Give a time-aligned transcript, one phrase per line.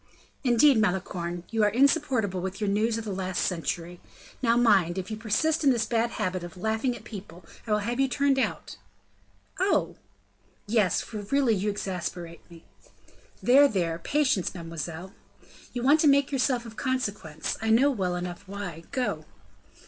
[0.43, 3.99] "Indeed, Malicorne, you are insupportable with your news of the last century.
[4.41, 7.77] Now, mind, if you persist in this bad habit of laughing at people, I will
[7.85, 8.77] have you turned out."
[9.59, 9.97] "Oh!"
[10.65, 12.63] "Yes, for really you exasperate me."
[13.43, 13.99] "There, there.
[13.99, 15.13] Patience, mademoiselle."
[15.71, 18.85] "You want to make yourself of consequence; I know well enough why.
[18.91, 19.25] Go!"